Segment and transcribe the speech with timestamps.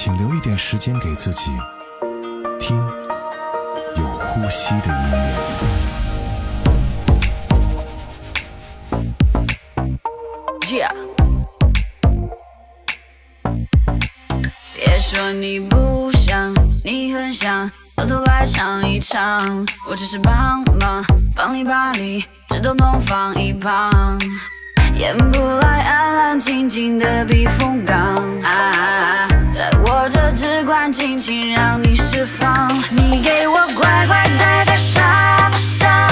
[0.00, 1.50] 请留一点时间给自己，
[2.60, 2.76] 听
[3.96, 5.34] 有呼吸的音乐。
[10.68, 10.92] Yeah，
[14.76, 16.54] 别说你不想，
[16.84, 19.66] 你很想，偷偷来尝一尝。
[19.90, 21.04] 我只是帮忙，
[21.34, 24.16] 帮你把理智通通放一旁。
[24.94, 28.14] 演不来安安静静的避风港，
[29.58, 32.68] 在我这只管尽情让你释放。
[32.92, 36.08] 你给我乖乖待在沙发上，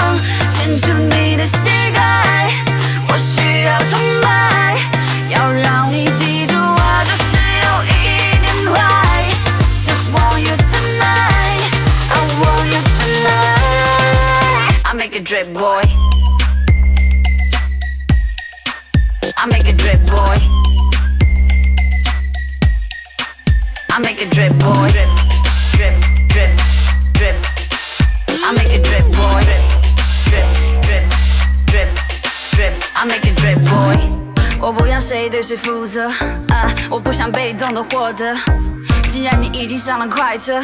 [40.47, 40.63] 上了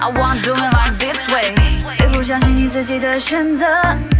[0.00, 1.54] ，I want do it like this way。
[1.98, 3.66] 别不相信你自己的选择，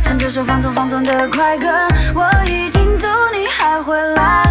[0.01, 1.67] 像这首放松放松的快歌。
[2.15, 4.44] 我已经懂你还会来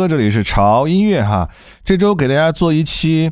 [0.00, 1.50] 哥，这里是潮音乐哈。
[1.84, 3.30] 这周给大家做一期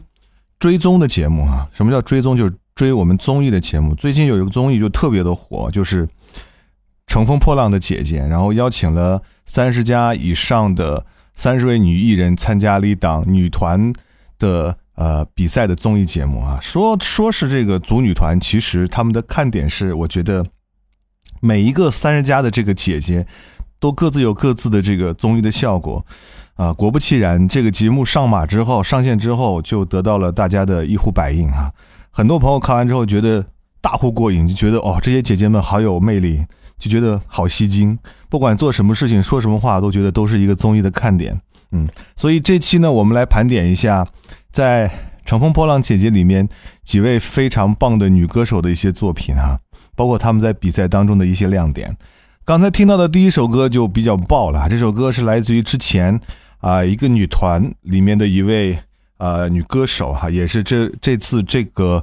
[0.58, 1.66] 追踪的节目哈。
[1.72, 2.36] 什么叫追踪？
[2.36, 3.94] 就是追我们综艺的节目。
[3.94, 6.06] 最近有一个综艺就特别的火，就是
[7.06, 13.90] 《乘风破浪的姐姐》，然后邀请了三十家以上的三十位女艺人参加了一档女团
[14.38, 16.58] 的呃比赛的综艺节目啊。
[16.60, 20.44] 说说是这个组女团，其实他们的看点是，我觉得
[21.40, 23.26] 每一个三十家的这个姐姐。
[23.80, 26.04] 都各自有各自的这个综艺的效果，
[26.58, 31.70] 啊，果不其然，这个节目上马之后上线之后，就得到了大家的一呼百应啊！
[32.10, 33.46] 很多朋友看完之后觉得
[33.80, 36.44] 大呼过瘾，就觉得哦，这些姐姐们好有魅力，
[36.76, 37.96] 就觉得好吸睛，
[38.28, 41.40] 不管做什么事情说什么话，都觉得都是一个综艺的看点。
[41.70, 44.04] 嗯，所以这期呢，我们来盘点一下
[44.50, 44.88] 在
[45.24, 46.48] 《乘风破浪姐姐》里面
[46.82, 49.60] 几位非常棒的女歌手的一些作品哈，
[49.94, 51.96] 包括她们在比赛当中的一些亮点。
[52.44, 56.18] 刚才听到的第一首歌就比较爆了，这首歌是来自于之前
[56.58, 58.78] 啊一个女团里面的一位
[59.18, 62.02] 呃女歌手哈，也是这这次这个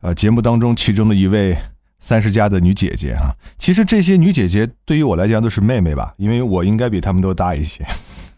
[0.00, 1.56] 呃节目当中其中的一位
[1.98, 3.34] 三十加的女姐姐哈。
[3.58, 7.84] 其实这些女姐姐对于我来讲都是妹妹吧，因为我应该比她们都大一些，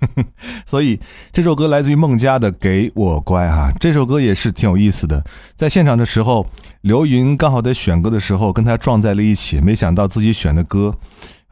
[0.66, 1.00] 所以
[1.32, 3.72] 这首歌来自于孟佳的《给我乖》哈。
[3.80, 5.24] 这首歌也是挺有意思的，
[5.56, 6.46] 在现场的时候，
[6.82, 10.94] 刘云刚好在选歌的时候跟她撞在了一起，没想到自己选的歌。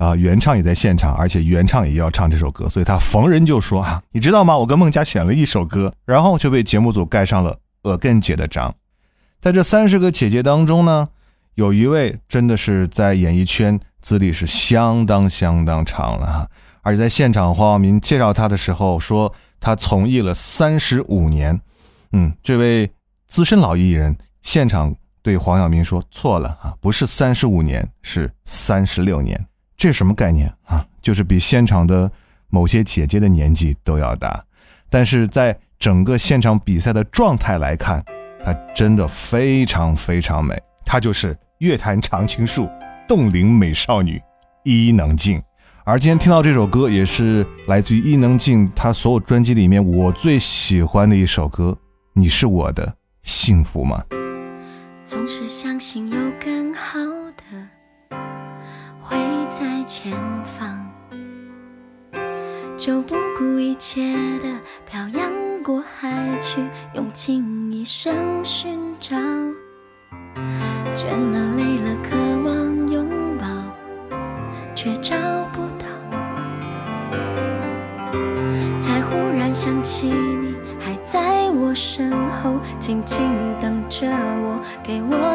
[0.05, 4.59] 啊，原唱也在现场，而且原唱也要唱这首歌，所以他逢人就说啊，你知道吗？
[4.59, 8.75] 我跟孟佳选了一首歌，然后就被节目组盖上了耳根姐的章。
[9.41, 11.09] 在这三十个姐姐当中呢，
[11.55, 16.51] 有一位真的是在演艺圈资历是相当相当长了哈。
[16.83, 21.59] 而且在现场，黄晓明介绍他的时候说，他从艺了三十五年。
[22.12, 22.91] 嗯，这位
[23.27, 29.47] 资深老艺人现场对黄晓明说：“错了啊，不是三十五年，是三十六年。
[29.84, 30.82] 这什么概念啊？
[31.02, 32.10] 就是比现场的
[32.48, 34.42] 某些姐姐的年纪都要大。
[34.88, 38.02] 但是在整个现场比赛的状态来看，
[38.42, 40.58] 她真的非常非常美。
[40.86, 42.66] 她就是乐坛常青树、
[43.06, 44.19] 冻龄美少女
[44.62, 45.42] 伊能静。
[45.84, 51.76] 而今天听到这首歌，也是来自于伊能静她所有专辑里面我最喜欢的一首歌。
[52.14, 54.02] 你是我的幸福吗？
[55.04, 56.98] 总是相信有更好
[57.36, 57.74] 的会
[59.56, 60.12] 在前
[60.43, 60.85] 方，
[62.77, 64.03] 就不顾一切
[64.41, 64.49] 的
[64.85, 65.31] 漂洋
[65.62, 66.61] 过海去，
[66.95, 69.17] 用尽一生寻找。
[70.93, 73.47] 倦了累了，渴望拥抱，
[74.75, 75.15] 却找
[75.53, 75.87] 不到。
[78.81, 83.25] 才忽然想起你还在我身后，静静
[83.61, 85.33] 等着我，给我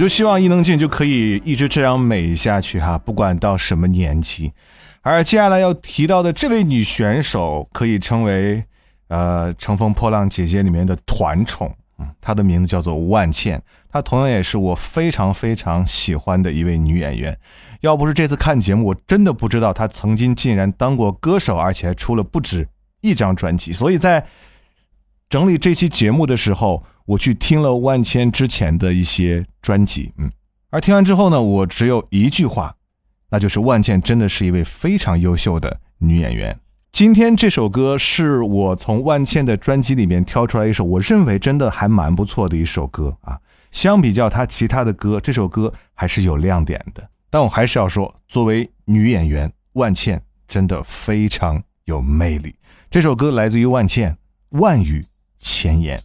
[0.00, 4.50] 就希望伊能静就可以一直这样美下去哈，不管到什么年纪。
[5.02, 8.64] 而接下来要提到的这位女选手，可以称为
[9.08, 13.60] 呃《乘风破浪姐姐》里面的团宠，嗯，她的名字叫做吴万茜，
[13.92, 17.38] 她同样也是我非常非常喜欢的一位女演员。
[17.82, 22.66] 要不是这次看节目，我真的不知道她曾经竟然当过歌手，而且还出了不止
[23.02, 23.70] 一张专辑。
[23.70, 24.24] 所以在
[25.28, 30.30] 整理这期节目的时候，我去听了万茜之前的一些专辑，嗯，
[30.70, 32.76] 而听完之后呢，我只有一句话，
[33.30, 36.58] 那就是万茜真的是一位非常优秀的女演员。
[36.92, 43.38] 今天这首歌是我从万茜的专辑里面挑出来一首，我认为真的还蛮不错的一首歌啊。
[43.70, 47.08] 相比较她其他的歌，这首歌还是有亮点的。
[47.30, 52.54] 但我还是要说，作为女演员，万茜真的非常有魅力。
[52.90, 54.12] 这首歌来自于万茜，
[54.60, 55.00] 《万语
[55.38, 55.96] 千言》。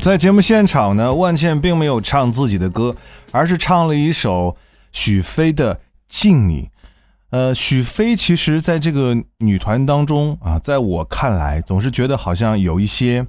[0.00, 2.96] 在节目现场呢，万茜并没有唱自己的歌，
[3.32, 4.56] 而是唱了一首
[4.92, 5.74] 许飞的
[6.08, 6.62] 《敬你》。
[7.28, 13.26] 呃，许飞其实在这个女团当中啊，在我看来，总是觉得好像有一些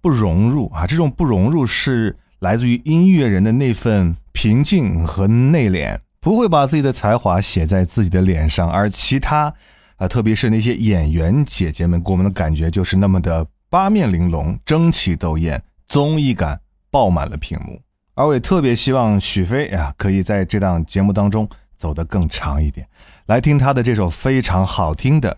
[0.00, 0.88] 不融入啊。
[0.88, 8.68] 这种不融入是来自于音乐人的那份平静和内敛，不会把自己的才华写在自己的脸上。
[8.68, 9.54] 而其他
[9.98, 17.80] 啊，特别是那些演员姐姐们，给我们的感觉就是那么的八面玲珑、争奇斗艳，综艺感爆满了屏幕。
[18.14, 22.88] 而我也特别希望许飞呀，可以在这档节目当中走得更长一点。
[23.26, 25.32] 来听他的这首非常好听的《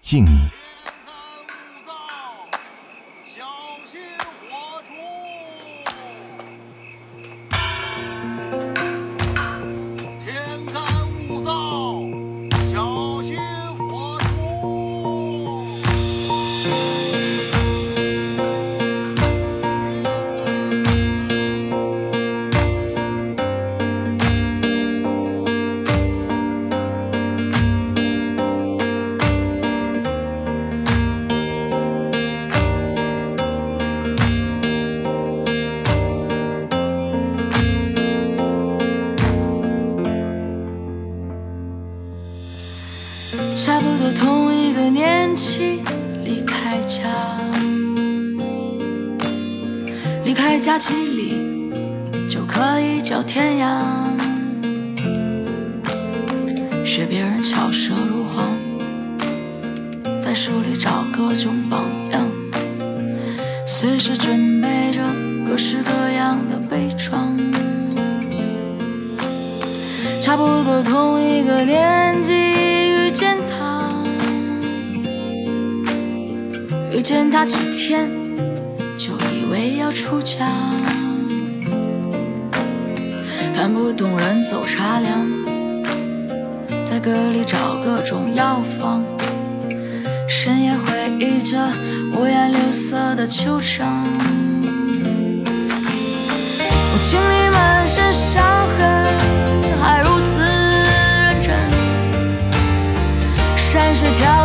[0.00, 0.30] 敬你》。
[83.68, 85.28] 看不懂人走茶凉，
[86.86, 89.02] 在歌里找各种药方，
[90.26, 91.68] 深夜回忆着
[92.14, 94.08] 五颜六色的球场。
[96.62, 98.42] 我清理满身伤
[98.78, 98.80] 痕，
[99.82, 101.54] 还如此认真，
[103.54, 104.37] 山水迢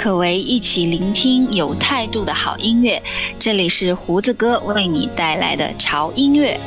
[0.00, 3.02] 可为一起聆听有态度的好音乐，
[3.38, 6.58] 这里是胡子哥为你带来的潮音乐。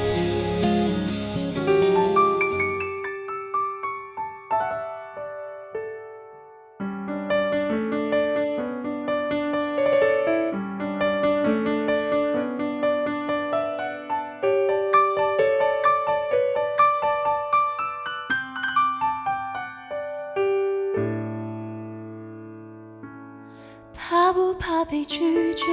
[23.95, 25.65] 怕不怕被拒绝？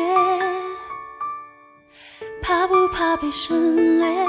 [2.43, 4.27] 怕不怕被省略？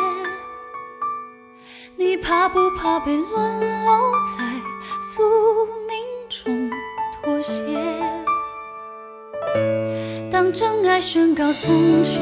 [1.96, 4.44] 你怕不怕被沦落在
[5.02, 5.22] 宿
[5.88, 5.98] 命
[6.30, 6.70] 中
[7.22, 7.64] 妥协？
[10.32, 12.22] 当真爱宣告从缺，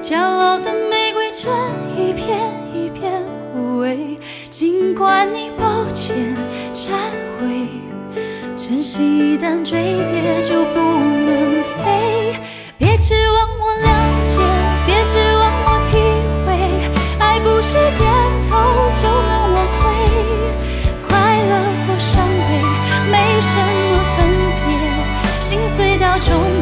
[0.00, 1.52] 骄傲的玫瑰正
[1.96, 2.38] 一片
[2.74, 4.16] 一片枯萎。
[4.50, 6.36] 尽管你抱歉。
[8.98, 9.78] 珍惜一旦坠
[10.10, 12.34] 跌就不能飞，
[12.78, 13.86] 别指望我谅
[14.26, 14.42] 解，
[14.86, 15.94] 别指望我体
[16.44, 16.48] 会，
[17.20, 18.02] 爱不是点
[18.42, 18.58] 头
[19.00, 19.86] 就能挽回，
[21.08, 21.52] 快乐
[21.86, 22.58] 或伤悲
[23.08, 23.54] 没什
[23.86, 24.18] 么分
[24.66, 24.68] 别，
[25.40, 26.57] 心碎到终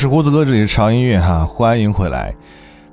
[0.00, 2.34] 是胡子哥，这里是长音乐哈，欢迎回来。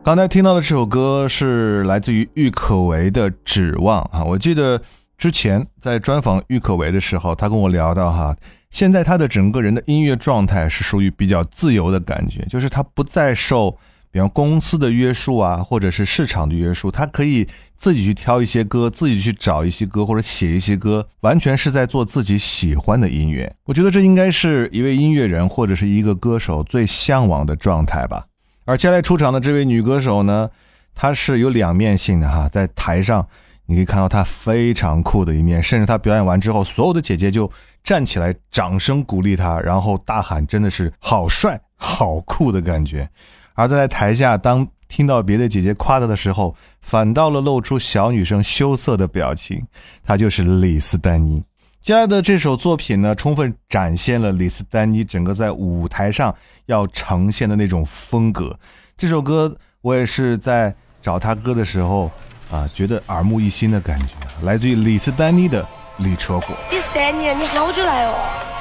[0.03, 4.21] 刚才听到的这首歌是来自于郁可唯的《指望》啊。
[4.25, 4.81] 我记得
[5.17, 8.35] 之前在专访郁可唯的时候，他跟我聊到哈，
[8.71, 13.77] 现在他的整个人的音乐状态是属于比较自由的感觉，就是他不再受
[14.11, 23.53] 比方公司的约束啊，或者是市场的约束，他可以自己去挑一些歌，自己去找一些歌或者写一些歌，完全是在做自己喜欢的音乐。
[23.65, 28.25] 我觉得这应该是一位音乐人或者是一个歌手最向往的状态吧。
[28.65, 30.49] 而接下来出场的这位女歌手呢，
[30.95, 33.27] 她是有两面性的哈，在台上
[33.67, 37.51] 你可以看到她非常酷的一面，甚至她表演完之后，所有的姐姐就
[37.83, 43.09] 站起来掌声鼓励她，然后大喊真的是好帅、好酷的感觉。
[43.57, 49.65] 而在台下，当听到别的姐姐夸她的时候，反倒了露出小女生羞涩的表情。
[50.05, 51.43] 她就是李斯丹妮。
[51.81, 56.33] 接下来的这首作品呢，充分展现了李斯丹妮整个在舞台上
[56.67, 58.59] 要呈现的那种风格。
[58.95, 62.11] 这首歌我也是在找她歌的时候
[62.51, 65.63] 啊，觉得耳目一新的感觉，来自于李斯丹妮的
[65.97, 66.53] 《李车祸》。
[66.71, 68.13] 李斯丹妮，你好久来哦，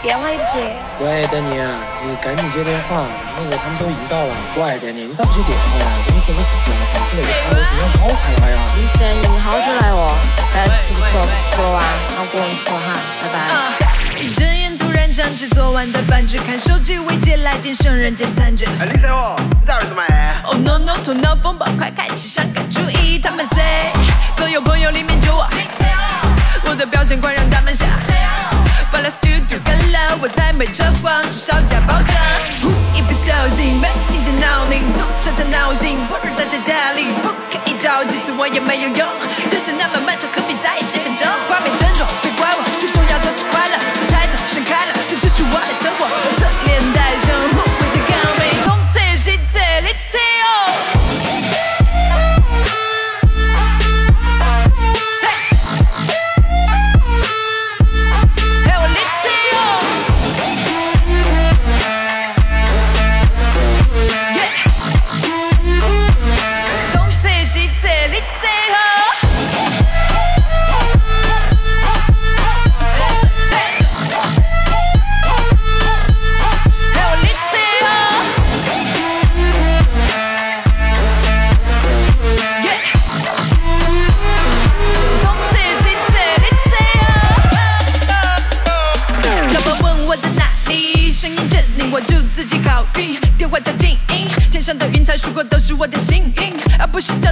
[0.03, 0.77] 电话也不接。
[1.01, 1.57] 喂，丹妮，
[2.05, 3.05] 你赶紧接电话，
[3.37, 4.35] 那个他们都已经到了。
[4.57, 5.87] 喂，丹尼，你咋不接电话呀？
[6.07, 8.57] 跟你说个事啊，上次那个卡为什么要跑开呀？
[8.77, 10.15] 李斯丹妮，你好久来哦，
[10.55, 11.81] 该吃不吃不吃了哇，
[12.17, 13.37] 好过你吃哈，拜拜。
[14.21, 18.69] 一睁眼突然想起昨晚的饭局，看手机未接来电，剩人间残卷。
[18.81, 20.03] 哎，李三哦，你咋儿子嘛
[20.45, 23.19] ？Oh no no，头脑风暴，快开启伤感主意。
[23.19, 23.93] 他们 say，
[24.35, 25.47] 所有朋友里面就我，
[26.67, 27.89] 我的表现快让他们想。
[28.93, 29.66] 把 Let's do do 干
[30.21, 32.17] 我才没扯谎，至少加保障。
[32.63, 39.09] 呼一不小心被听见闹铃，堵着他闹心，不如待在家里，不可以着急，催我也没有用。
[39.51, 40.16] 人生那么慢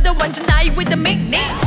[0.06, 1.63] 而不是照单完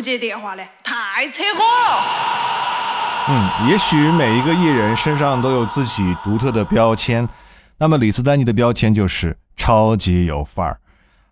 [0.00, 1.62] 接电话嘞太扯火。
[3.28, 7.28] 嗯也许每一个艺人身上都有自己独特的标签
[7.78, 10.80] 那么李斯丹妮的标签就是超级有范儿。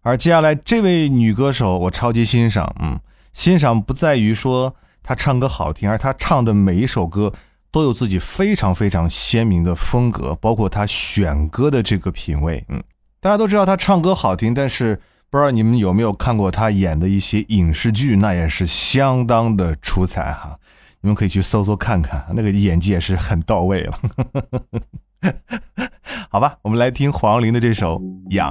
[0.03, 3.01] 而接下来这位女歌手我超级欣赏嗯
[3.33, 7.33] 欣赏不在于说她唱歌好听而她唱的每一首歌
[7.71, 12.83] 都有自己非常非常鲜明的风格包括她选歌的这个品位嗯。
[13.21, 20.59] 大家都知道她唱歌好听但是不知道你们有没有看过他演的一些影视剧，那也是相当的出彩哈。
[21.03, 23.99] 你们可以去搜搜看看，那个演技也是很到位了。
[26.31, 27.99] 好吧，我们来听黄龄的这首
[28.31, 28.51] 《痒》。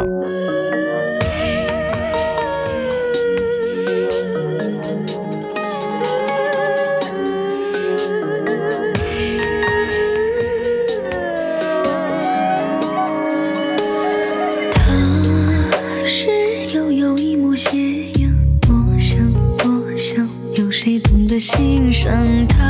[21.40, 22.67] 心上踏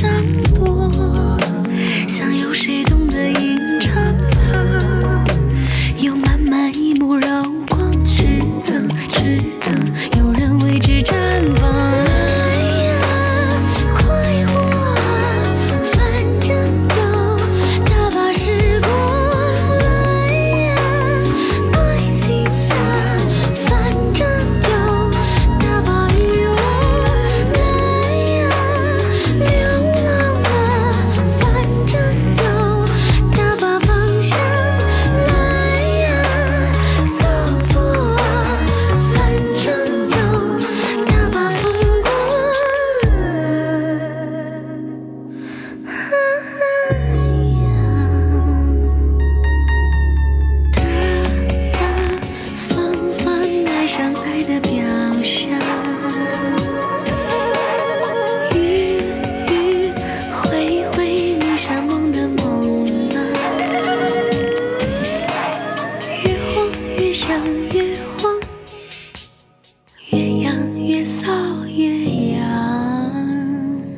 [0.00, 0.41] 张？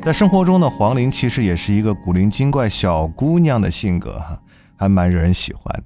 [0.05, 4.39] 在生活中呢，黄龄其实也是一个古灵精怪小姑娘的性格哈，
[4.77, 5.83] 还蛮惹人喜欢的。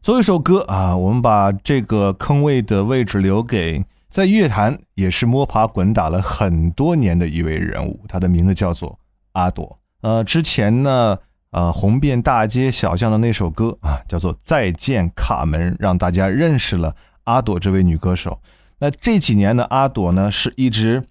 [0.00, 9.00] 作为一首歌啊，我们把这个坑位的位置留给在乐坛也是摸爬滚打了很多年的一位人物，他的名字叫做
[9.32, 9.80] 阿朵。
[10.02, 11.18] 呃，之前呢，
[11.50, 18.40] 呃，红遍大街小巷的那首歌啊，叫做《再见卡门》，让大家认识了阿朵这位女歌手。
[18.78, 21.08] 那这几年呢，阿朵呢是一直。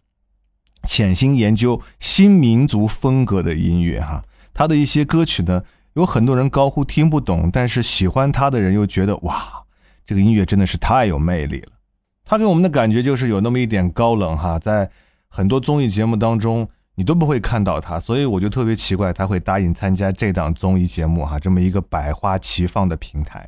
[0.85, 5.63] 潜心研究新民族风格的音乐哈，他的一些歌曲呢。
[5.95, 9.63] 有很多人高呼听不懂，但是喜欢他的人又觉得哇，
[10.05, 11.71] 这个音乐真的是太有魅力了。
[12.25, 14.91] 他给我们的感觉就是有那么一点高冷哈，在
[15.29, 23.47] 很多综艺节目当中你都不会看到他，所以我就特别奇怪他会答应参加这档综艺节目哈，这么一个百花齐放的平台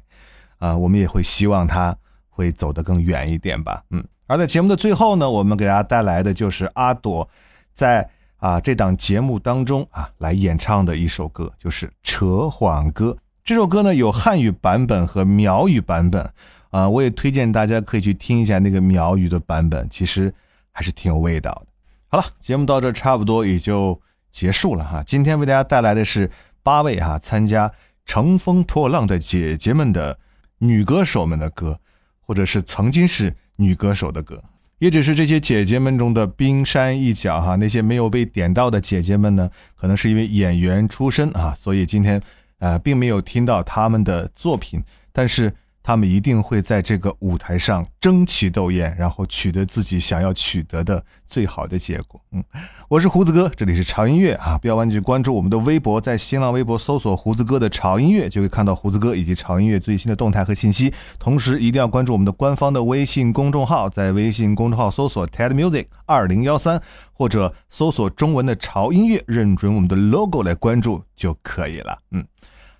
[0.59, 1.97] 啊，我们也会希望他
[2.29, 3.83] 会走得更远一点吧。
[3.89, 7.27] 嗯，而在节目的最后呢，我们给大家带来的就是阿朵
[7.73, 8.09] 在。
[8.39, 13.09] 啊，这档节目当中啊，来演唱的一首歌就是《扯谎歌》。
[13.43, 16.31] 这首歌呢有汉语版本和苗语版本，
[16.69, 20.31] 啊，我也推荐大家可以去听一下那个苗语的版本，其实
[20.71, 21.67] 还是挺有味道的。
[22.09, 23.99] 好了，节目到这差不多也就
[24.31, 25.01] 结束了哈。
[25.03, 26.29] 今天为大家带来的是
[26.61, 27.67] 八位哈参加
[28.05, 30.19] 《乘风破浪的姐姐们》的
[30.59, 31.79] 女歌手们的歌，
[32.21, 34.43] 或者是曾经是女歌手的歌。
[34.79, 42.21] 也只是这些姐姐们中的冰山一角哈，那些没有被点到的姐姐们呢，可能是因为演员出身啊，所以今天，
[42.59, 45.53] 呃，并没有听到他们的作品，但是。
[45.87, 52.19] 他们一定会在这个舞台上争奇斗艳，然后取得自己想要取得的最好的结果。
[52.33, 52.43] 嗯，
[52.89, 60.93] 我是胡子哥，这里是潮音乐啊，不要忘记关注我们的微博，在新浪微博搜索“胡子哥的潮音乐”，就会看到胡子哥以及潮音乐最新的动态和信息。
[61.17, 66.81] 同时，一定要关注我们的官方的微信公众号，在微信公众号搜索 “TED Music 二零幺三”
[67.15, 71.97] 或者搜索中文的“潮音乐”，认准我们的 logo 来关注就可以了。
[72.11, 72.27] 嗯。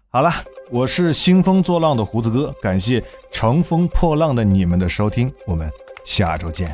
[0.09, 0.31] 好了，
[0.69, 5.69] 我是兴风作浪的胡子哥，感谢乘风破浪的你们的收听，我们
[6.05, 6.73] 下周见。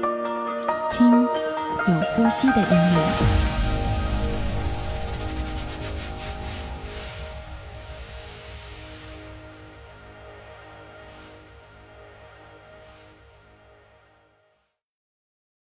[2.15, 3.50] 呼吸的音乐。